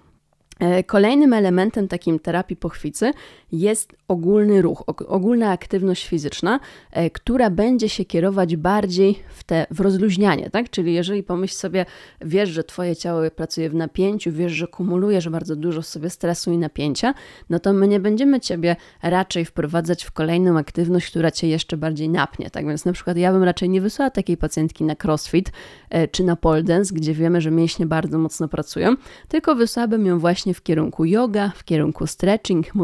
E, 0.61 0.85
kolejnym 0.85 1.33
elementem 1.33 1.89
takim 1.89 2.19
terapii 2.19 2.57
pochwicy 2.57 3.13
jest 3.53 3.93
ogólny 4.09 4.63
ruch, 4.63 4.85
ogólna 5.07 5.51
aktywność 5.51 6.07
fizyczna, 6.07 6.61
e, 6.93 7.11
która 7.11 7.51
będzie 7.51 7.89
się 7.89 8.05
kierować 8.05 8.57
bardziej 8.57 9.23
w, 9.29 9.45
te, 9.45 9.67
w 9.71 9.81
rozluźnianie, 9.81 10.51
tak? 10.51 10.71
Czyli 10.71 10.95
jeżeli 10.95 11.23
pomyśl 11.23 11.55
sobie, 11.55 11.87
wiesz, 12.21 12.49
że 12.49 12.65
twoje 12.65 12.97
ciało 12.97 13.31
pracuje 13.37 13.71
w 13.71 13.75
napięciu, 13.75 14.33
wiesz, 14.33 14.53
że 14.53 14.67
kumulujesz 14.67 15.29
bardzo 15.29 15.57
dużo 15.57 15.83
w 15.83 15.87
sobie 15.87 16.11
stresu 16.11 16.53
i 16.53 16.59
napięcia, 16.59 17.15
no 17.51 17.59
to 17.59 17.73
my 17.73 17.89
nie 17.89 18.01
będziemy 18.01 18.41
ciebie 18.41 18.77
raczej 19.03 19.45
wprowadzać 19.45 20.05
w 20.05 20.11
kolejną 20.11 20.59
aktywność, 20.59 21.11
która 21.11 21.31
cię 21.31 21.49
jeszcze 21.49 21.77
bardziej 21.77 22.09
napnie, 22.09 22.51
tak? 22.51 22.67
Więc 22.67 22.85
na 22.85 22.93
przykład 22.93 23.17
ja 23.17 23.33
bym 23.33 23.45
raczej 23.45 23.69
nie 23.69 23.81
wysłała 23.81 24.11
takiej 24.11 24.37
pacjentki 24.37 24.85
na 24.85 24.95
crossfit 25.05 25.53
e, 25.91 26.09
czy 26.09 26.25
na 26.25 26.37
pole 26.37 26.63
dance, 26.63 26.95
gdzie 26.95 27.15
wiemy, 27.15 27.41
że 27.41 27.51
mięśnie 27.51 27.87
bardzo 27.87 28.19
mocno 28.19 28.49
pracują, 28.49 28.95
tylko 29.29 29.55
wysłałabym 29.55 30.07
ją 30.07 30.19
właśnie 30.19 30.55
w 30.55 30.63
kierunku 30.63 31.05
yoga, 31.05 31.53
w 31.57 31.65
kierunku 31.65 32.07
stretching, 32.07 32.75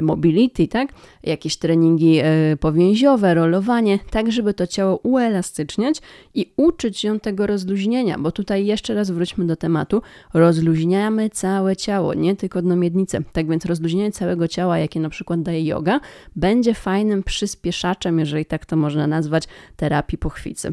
mobility, 0.00 0.68
tak? 0.68 0.92
Jakieś 1.22 1.56
treningi 1.56 2.18
e, 2.18 2.56
powięziowe, 2.60 3.34
rolowanie, 3.34 3.98
tak 4.10 4.32
żeby 4.32 4.54
to 4.54 4.66
ciało 4.66 4.96
uelastyczniać 4.96 6.00
i 6.34 6.52
uczyć 6.56 7.04
ją 7.04 7.20
tego 7.20 7.46
rozluźnienia, 7.46 8.18
bo 8.18 8.32
tutaj 8.32 8.66
jeszcze 8.66 8.94
raz 8.94 9.10
wróćmy 9.10 9.46
do 9.46 9.56
tematu. 9.56 10.02
Rozluźniamy 10.34 11.30
całe 11.30 11.76
ciało, 11.76 12.14
nie 12.14 12.36
tylko 12.36 12.62
dno 12.62 12.76
miednicy. 12.76 13.24
Tak 13.32 13.48
więc 13.48 13.66
rozluźnienie 13.66 14.12
całego 14.12 14.48
ciała, 14.48 14.78
jakie 14.78 15.00
na 15.00 15.08
przykład 15.08 15.42
daje 15.42 15.64
yoga, 15.64 16.00
będzie 16.36 16.74
fajnym 16.74 17.22
przyspieszaczem, 17.22 18.18
jeżeli 18.18 18.44
tak 18.44 18.66
to 18.66 18.76
można 18.76 19.06
nazwać, 19.06 19.48
terapii 19.76 20.18
pochwicy. 20.18 20.72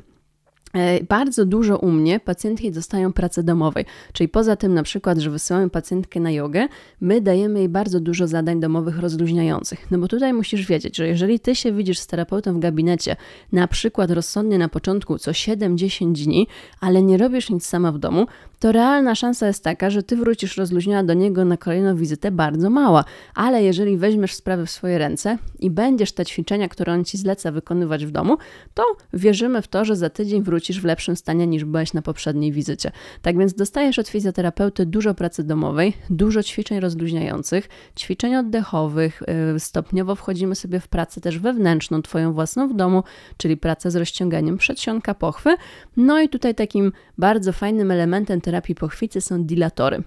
E, 0.74 1.04
bardzo 1.04 1.46
dużo 1.46 1.78
u 1.78 1.92
mnie 1.92 2.20
pacjentki 2.20 2.72
dostają 2.72 3.14
pracy 3.14 3.44
domowej, 3.44 3.86
czyli 4.14 4.30
poza 4.30 4.56
tym 4.56 4.74
na 4.74 4.84
przykład, 4.84 5.18
że 5.18 5.30
wysyłamy 5.30 5.70
pacjentkę 5.70 6.20
na 6.20 6.32
jogę, 6.32 6.68
my 7.02 7.22
dajemy 7.22 7.60
jej 7.60 7.70
bardzo 7.70 8.00
dużo 8.00 8.28
zadań 8.28 8.60
domowych 8.60 9.00
rozluźniających. 9.00 9.92
No 9.92 9.98
bo 9.98 10.08
tutaj 10.08 10.34
musisz 10.34 10.68
wiedzieć, 10.68 10.98
że 10.98 11.08
jeżeli 11.08 11.40
ty 11.40 11.56
się 11.56 11.72
widzisz 11.72 12.00
z 12.00 12.08
terapeutą 12.08 12.54
w 12.54 12.60
gabinecie, 12.60 13.16
na 13.52 13.68
przykład 13.68 14.12
rozsądnie 14.12 14.58
na 14.58 14.70
początku 14.70 15.18
co 15.18 15.32
7-10 15.32 16.12
dni, 16.12 16.48
ale 16.80 17.02
nie 17.02 17.18
robisz 17.18 17.50
nic 17.50 17.66
sama 17.66 17.92
w 17.92 17.98
domu, 17.98 18.28
to 18.60 18.72
realna 18.72 19.16
szansa 19.16 19.48
jest 19.48 19.64
taka, 19.64 19.90
że 19.90 20.04
ty 20.04 20.16
wrócisz 20.16 20.58
rozluźniona 20.58 21.04
do 21.04 21.14
niego 21.14 21.46
na 21.46 21.58
kolejną 21.58 21.96
wizytę 21.96 22.32
bardzo 22.32 22.70
mała. 22.70 23.04
Ale 23.36 23.64
jeżeli 23.64 23.98
weźmiesz 23.98 24.34
sprawę 24.34 24.66
w 24.66 24.72
swoje 24.72 24.98
ręce 24.98 25.38
i 25.60 25.70
będziesz 25.70 26.12
te 26.12 26.26
ćwiczenia, 26.26 26.70
które 26.70 26.94
on 26.94 27.06
ci 27.06 27.18
zleca 27.18 27.52
wykonywać 27.52 28.06
w 28.06 28.12
domu, 28.12 28.38
to 28.74 28.84
wierzymy 29.14 29.62
w 29.62 29.68
to, 29.68 29.86
że 29.86 29.96
za 29.96 30.10
tydzień 30.10 30.44
wrócisz 30.44 30.82
w 30.82 30.86
lepszym 30.86 31.16
stanie 31.16 31.48
niż 31.48 31.66
byłeś 31.66 31.94
na 31.94 32.02
poprzedniej 32.02 32.52
wizycie. 32.52 32.92
Tak 33.22 33.38
więc 33.38 33.54
dostajesz 33.54 34.00
od 34.00 34.08
fizjoterapeuty 34.08 34.86
dużo 34.86 35.14
pracy 35.14 35.44
domowej, 35.44 35.94
dużo 36.10 36.44
ćwiczeń 36.44 36.80
rozluźniających, 36.80 37.70
ćwiczeń 37.98 38.36
oddechowych, 38.36 39.22
y, 39.56 39.60
stopniowo 39.60 40.16
wchodzimy 40.16 40.56
sobie 40.56 40.80
w 40.80 40.88
pracę 40.88 41.22
też 41.22 41.40
wewnętrzną, 41.40 42.02
twoją 42.02 42.34
własną 42.34 42.68
w 42.68 42.74
domu, 42.74 43.04
czyli 43.38 43.58
pracę 43.58 43.92
z 43.92 43.96
rozciąganiem 43.96 44.58
przedsionka 44.58 45.14
pochwy. 45.14 45.56
No 45.98 46.22
i 46.22 46.30
tutaj 46.30 46.56
takim 46.56 46.92
bardzo 47.18 47.54
fajnym 47.54 47.92
elementem 47.92 48.42
terapii 48.50 48.76
pochwicy 48.76 49.22
są 49.22 49.44
dilatory. 49.44 50.04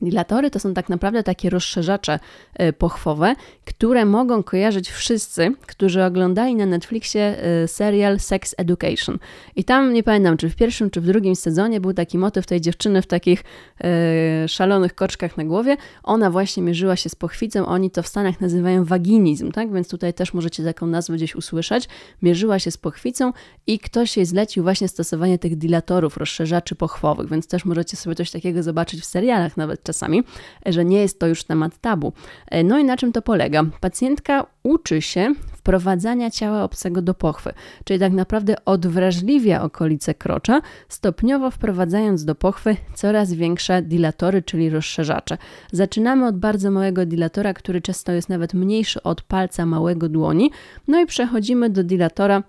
Dilatory 0.00 0.50
to 0.50 0.58
są 0.58 0.74
tak 0.74 0.88
naprawdę 0.88 1.22
takie 1.22 1.50
rozszerzacze 1.50 2.18
e, 2.54 2.72
pochwowe, 2.72 3.34
które 3.64 4.04
mogą 4.04 4.42
kojarzyć 4.42 4.90
wszyscy, 4.90 5.52
którzy 5.66 6.04
oglądali 6.04 6.54
na 6.54 6.66
Netflixie 6.66 7.42
e, 7.42 7.68
serial 7.68 8.20
Sex 8.20 8.54
Education. 8.58 9.18
I 9.56 9.64
tam 9.64 9.92
nie 9.92 10.02
pamiętam, 10.02 10.36
czy 10.36 10.50
w 10.50 10.56
pierwszym, 10.56 10.90
czy 10.90 11.00
w 11.00 11.06
drugim 11.06 11.36
sezonie 11.36 11.80
był 11.80 11.92
taki 11.92 12.18
motyw 12.18 12.46
tej 12.46 12.60
dziewczyny 12.60 13.02
w 13.02 13.06
takich 13.06 13.44
e, 13.80 14.48
szalonych 14.48 14.94
koczkach 14.94 15.36
na 15.36 15.44
głowie. 15.44 15.76
Ona 16.02 16.30
właśnie 16.30 16.62
mierzyła 16.62 16.96
się 16.96 17.08
z 17.08 17.14
pochwicą, 17.14 17.66
oni 17.66 17.90
to 17.90 18.02
w 18.02 18.08
Stanach 18.08 18.40
nazywają 18.40 18.84
waginizm, 18.84 19.52
tak? 19.52 19.72
Więc 19.72 19.88
tutaj 19.88 20.14
też 20.14 20.34
możecie 20.34 20.64
taką 20.64 20.86
nazwę 20.86 21.14
gdzieś 21.14 21.36
usłyszeć. 21.36 21.88
Mierzyła 22.22 22.58
się 22.58 22.70
z 22.70 22.76
pochwicą 22.76 23.32
i 23.66 23.78
ktoś 23.78 24.16
jej 24.16 24.26
zlecił 24.26 24.62
właśnie 24.62 24.88
stosowanie 24.88 25.38
tych 25.38 25.56
dilatorów, 25.56 26.16
rozszerzaczy 26.16 26.74
pochwowych, 26.74 27.28
więc 27.28 27.46
też 27.46 27.64
możecie 27.64 27.96
sobie 27.96 28.16
coś 28.16 28.30
takiego 28.30 28.62
zobaczyć 28.62 29.00
w 29.00 29.04
serialach 29.04 29.56
nawet 29.56 29.85
czasami, 29.86 30.22
że 30.66 30.84
nie 30.84 31.00
jest 31.00 31.18
to 31.18 31.26
już 31.26 31.44
temat 31.44 31.78
tabu. 31.78 32.12
E, 32.50 32.64
no 32.64 32.78
i 32.78 32.84
na 32.84 32.96
czym 32.96 33.12
to 33.12 33.22
polega? 33.22 33.64
Pacjentka 33.80 34.46
uczy 34.62 35.02
się 35.02 35.34
wprowadzania 35.52 36.30
ciała 36.30 36.62
obcego 36.62 37.02
do 37.02 37.14
pochwy, 37.14 37.52
czyli 37.84 38.00
tak 38.00 38.12
naprawdę 38.12 38.64
odwrażliwia 38.64 39.62
okolice 39.62 40.14
krocza, 40.14 40.60
stopniowo 40.88 41.50
wprowadzając 41.50 42.24
do 42.24 42.34
pochwy 42.34 42.76
coraz 42.94 43.32
większe 43.32 43.82
dilatory, 43.82 44.42
czyli 44.42 44.70
rozszerzacze. 44.70 45.38
Zaczynamy 45.72 46.26
od 46.26 46.38
bardzo 46.38 46.70
małego 46.70 47.06
dilatora, 47.06 47.54
który 47.54 47.80
często 47.80 48.12
jest 48.12 48.28
nawet 48.28 48.54
mniejszy 48.54 49.02
od 49.02 49.22
palca 49.22 49.66
małego 49.66 50.08
dłoni, 50.08 50.50
no 50.88 51.00
i 51.00 51.06
przechodzimy 51.06 51.70
do 51.70 51.84
dilatora 51.84 52.42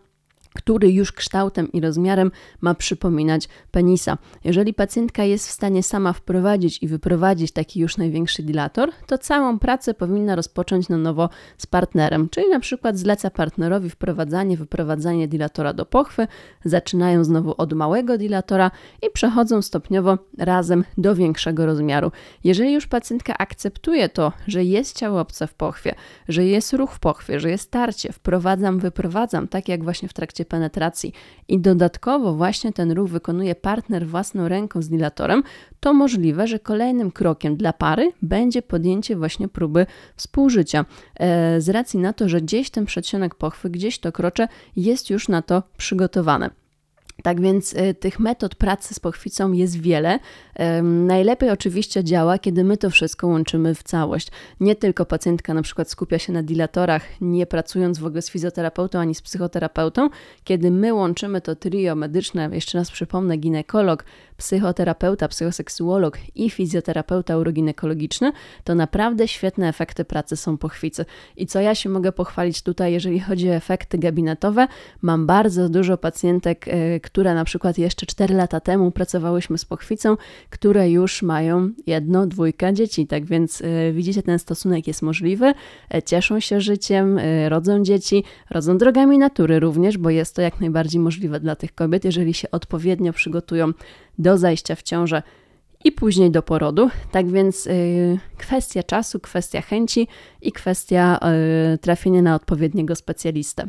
który 0.57 0.91
już 0.91 1.11
kształtem 1.11 1.71
i 1.71 1.81
rozmiarem 1.81 2.31
ma 2.61 2.75
przypominać 2.75 3.47
penisa. 3.71 4.17
Jeżeli 4.43 4.73
pacjentka 4.73 5.23
jest 5.23 5.47
w 5.47 5.51
stanie 5.51 5.83
sama 5.83 6.13
wprowadzić 6.13 6.83
i 6.83 6.87
wyprowadzić 6.87 7.51
taki 7.51 7.79
już 7.79 7.97
największy 7.97 8.43
dilator, 8.43 8.89
to 9.07 9.17
całą 9.17 9.59
pracę 9.59 9.93
powinna 9.93 10.35
rozpocząć 10.35 10.89
na 10.89 10.97
nowo 10.97 11.29
z 11.57 11.65
partnerem, 11.65 12.29
czyli 12.29 12.49
na 12.49 12.59
przykład 12.59 12.97
zleca 12.97 13.29
partnerowi 13.29 13.89
wprowadzanie, 13.89 14.57
wyprowadzanie 14.57 15.27
dilatora 15.27 15.73
do 15.73 15.85
pochwy, 15.85 16.27
zaczynają 16.65 17.23
znowu 17.23 17.53
od 17.57 17.73
małego 17.73 18.17
dilatora 18.17 18.71
i 19.07 19.09
przechodzą 19.13 19.61
stopniowo 19.61 20.17
razem 20.37 20.83
do 20.97 21.15
większego 21.15 21.65
rozmiaru. 21.65 22.11
Jeżeli 22.43 22.73
już 22.73 22.87
pacjentka 22.87 23.37
akceptuje 23.37 24.09
to, 24.09 24.31
że 24.47 24.63
jest 24.63 24.97
ciało 24.97 25.19
obce 25.19 25.47
w 25.47 25.53
pochwie, 25.53 25.95
że 26.27 26.45
jest 26.45 26.73
ruch 26.73 26.93
w 26.93 26.99
pochwie, 26.99 27.39
że 27.39 27.49
jest 27.49 27.71
tarcie, 27.71 28.13
wprowadzam, 28.13 28.79
wyprowadzam, 28.79 29.47
tak 29.47 29.67
jak 29.67 29.83
właśnie 29.83 30.09
w 30.09 30.13
trakcie 30.13 30.46
penetracji 30.47 31.13
i 31.47 31.59
dodatkowo 31.59 32.33
właśnie 32.33 32.73
ten 32.73 32.91
ruch 32.91 33.09
wykonuje 33.09 33.55
partner 33.55 34.07
własną 34.07 34.47
ręką 34.47 34.81
z 34.81 34.89
dilatorem, 34.89 35.43
to 35.79 35.93
możliwe, 35.93 36.47
że 36.47 36.59
kolejnym 36.59 37.11
krokiem 37.11 37.55
dla 37.55 37.73
pary 37.73 38.11
będzie 38.21 38.61
podjęcie 38.61 39.15
właśnie 39.15 39.47
próby 39.47 39.85
współżycia. 40.15 40.85
E, 41.15 41.61
z 41.61 41.69
racji 41.69 41.99
na 41.99 42.13
to, 42.13 42.29
że 42.29 42.41
gdzieś 42.41 42.69
ten 42.69 42.85
przedsionek 42.85 43.35
pochwy, 43.35 43.69
gdzieś 43.69 43.99
to 43.99 44.11
krocze 44.11 44.47
jest 44.75 45.09
już 45.09 45.27
na 45.27 45.41
to 45.41 45.63
przygotowane. 45.77 46.66
Tak 47.23 47.41
więc 47.41 47.73
y, 47.73 47.93
tych 47.93 48.19
metod 48.19 48.55
pracy 48.55 48.93
z 48.93 48.99
pochwicą 48.99 49.51
jest 49.51 49.81
wiele. 49.81 50.19
Najlepiej 50.83 51.49
oczywiście 51.49 52.03
działa, 52.03 52.39
kiedy 52.39 52.63
my 52.63 52.77
to 52.77 52.89
wszystko 52.89 53.27
łączymy 53.27 53.75
w 53.75 53.83
całość. 53.83 54.27
Nie 54.59 54.75
tylko 54.75 55.05
pacjentka 55.05 55.53
na 55.53 55.61
przykład 55.61 55.89
skupia 55.89 56.19
się 56.19 56.33
na 56.33 56.43
dilatorach, 56.43 57.03
nie 57.21 57.45
pracując 57.45 57.99
w 57.99 58.05
ogóle 58.05 58.21
z 58.21 58.29
fizjoterapeutą 58.29 58.99
ani 58.99 59.15
z 59.15 59.21
psychoterapeutą. 59.21 60.09
Kiedy 60.43 60.71
my 60.71 60.93
łączymy 60.93 61.41
to 61.41 61.55
trio 61.55 61.95
medyczne, 61.95 62.49
jeszcze 62.51 62.77
raz 62.77 62.91
przypomnę, 62.91 63.37
ginekolog, 63.37 64.05
psychoterapeuta, 64.37 65.27
psychoseksuolog 65.27 66.17
i 66.35 66.49
fizjoterapeuta 66.49 67.37
uroginekologiczny, 67.37 68.31
to 68.63 68.75
naprawdę 68.75 69.27
świetne 69.27 69.67
efekty 69.67 70.05
pracy 70.05 70.37
są 70.37 70.57
pochwicy. 70.57 71.05
I 71.37 71.47
co 71.47 71.61
ja 71.61 71.75
się 71.75 71.89
mogę 71.89 72.11
pochwalić 72.11 72.61
tutaj, 72.61 72.93
jeżeli 72.93 73.19
chodzi 73.19 73.49
o 73.49 73.53
efekty 73.53 73.97
gabinetowe, 73.97 74.67
mam 75.01 75.25
bardzo 75.25 75.69
dużo 75.69 75.97
pacjentek, 75.97 76.67
y, 76.67 76.99
które 77.07 77.33
na 77.33 77.45
przykład 77.45 77.77
jeszcze 77.77 78.05
4 78.05 78.35
lata 78.35 78.59
temu 78.59 78.91
pracowałyśmy 78.91 79.57
z 79.57 79.65
pochwicą, 79.65 80.17
które 80.49 80.89
już 80.89 81.21
mają 81.21 81.69
jedno, 81.87 82.27
dwójkę 82.27 82.73
dzieci. 82.73 83.07
Tak 83.07 83.25
więc 83.25 83.61
y, 83.61 83.91
widzicie, 83.93 84.23
ten 84.23 84.39
stosunek 84.39 84.87
jest 84.87 85.01
możliwy, 85.01 85.53
y, 85.95 86.01
cieszą 86.01 86.39
się 86.39 86.61
życiem, 86.61 87.17
y, 87.17 87.49
rodzą 87.49 87.83
dzieci, 87.83 88.23
rodzą 88.49 88.77
drogami 88.77 89.17
natury 89.17 89.59
również, 89.59 89.97
bo 89.97 90.09
jest 90.09 90.35
to 90.35 90.41
jak 90.41 90.61
najbardziej 90.61 91.01
możliwe 91.01 91.39
dla 91.39 91.55
tych 91.55 91.75
kobiet, 91.75 92.05
jeżeli 92.05 92.33
się 92.33 92.51
odpowiednio 92.51 93.13
przygotują 93.13 93.71
do 94.17 94.37
zajścia 94.37 94.75
w 94.75 94.83
ciążę 94.83 95.23
i 95.83 95.91
później 95.91 96.31
do 96.31 96.41
porodu. 96.41 96.89
Tak 97.11 97.31
więc 97.31 97.65
yy, 97.65 98.19
kwestia 98.37 98.83
czasu, 98.83 99.19
kwestia 99.19 99.61
chęci 99.61 100.07
i 100.41 100.51
kwestia 100.51 101.19
yy, 101.71 101.77
trafienia 101.77 102.21
na 102.21 102.35
odpowiedniego 102.35 102.95
specjalistę. 102.95 103.67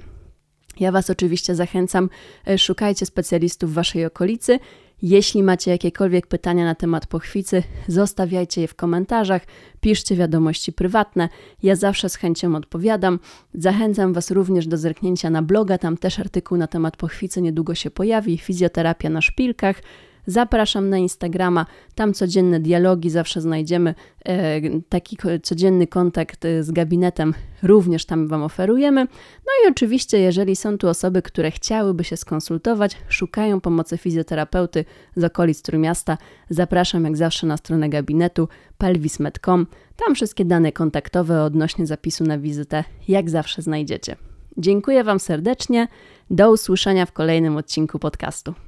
Ja 0.80 0.92
Was 0.92 1.10
oczywiście 1.10 1.54
zachęcam, 1.54 2.10
e, 2.48 2.58
szukajcie 2.58 3.06
specjalistów 3.06 3.70
w 3.70 3.74
Waszej 3.74 4.06
okolicy. 4.06 4.58
Jeśli 5.02 5.42
macie 5.42 5.70
jakiekolwiek 5.70 6.26
pytania 6.26 6.64
na 6.64 6.74
temat 6.74 7.06
pochwicy, 7.06 7.62
zostawiajcie 7.88 8.60
je 8.60 8.68
w 8.68 8.74
komentarzach, 8.74 9.42
piszcie 9.80 10.16
wiadomości 10.16 10.72
prywatne. 10.72 11.28
Ja 11.62 11.76
zawsze 11.76 12.08
z 12.08 12.16
chęcią 12.16 12.56
odpowiadam. 12.56 13.18
Zachęcam 13.54 14.12
Was 14.12 14.30
również 14.30 14.66
do 14.66 14.76
zerknięcia 14.76 15.30
na 15.30 15.42
bloga, 15.42 15.78
tam 15.78 15.96
też 15.96 16.18
artykuł 16.18 16.58
na 16.58 16.66
temat 16.66 16.96
pochwicy 16.96 17.42
niedługo 17.42 17.74
się 17.74 17.90
pojawi. 17.90 18.38
Fizjoterapia 18.38 19.10
na 19.10 19.20
szpilkach. 19.20 19.82
Zapraszam 20.28 20.88
na 20.88 20.98
Instagrama, 20.98 21.66
tam 21.94 22.14
codzienne 22.14 22.60
dialogi 22.60 23.10
zawsze 23.10 23.40
znajdziemy. 23.40 23.94
E, 24.24 24.60
taki 24.88 25.16
codzienny 25.42 25.86
kontakt 25.86 26.44
e, 26.44 26.62
z 26.62 26.70
gabinetem 26.70 27.34
również 27.62 28.04
tam 28.04 28.28
Wam 28.28 28.42
oferujemy. 28.42 29.04
No 29.46 29.52
i 29.64 29.70
oczywiście, 29.70 30.18
jeżeli 30.18 30.56
są 30.56 30.78
tu 30.78 30.88
osoby, 30.88 31.22
które 31.22 31.50
chciałyby 31.50 32.04
się 32.04 32.16
skonsultować, 32.16 32.96
szukają 33.08 33.60
pomocy 33.60 33.98
fizjoterapeuty 33.98 34.84
z 35.16 35.24
okolic 35.24 35.62
Trójmiasta, 35.62 36.18
zapraszam 36.50 37.04
jak 37.04 37.16
zawsze 37.16 37.46
na 37.46 37.56
stronę 37.56 37.88
gabinetu 37.88 38.48
pelvis.com. 38.78 39.66
Tam 39.96 40.14
wszystkie 40.14 40.44
dane 40.44 40.72
kontaktowe 40.72 41.42
odnośnie 41.42 41.86
zapisu 41.86 42.24
na 42.24 42.38
wizytę, 42.38 42.84
jak 43.08 43.30
zawsze 43.30 43.62
znajdziecie. 43.62 44.16
Dziękuję 44.58 45.04
Wam 45.04 45.20
serdecznie. 45.20 45.88
Do 46.30 46.52
usłyszenia 46.52 47.06
w 47.06 47.12
kolejnym 47.12 47.56
odcinku 47.56 47.98
podcastu. 47.98 48.67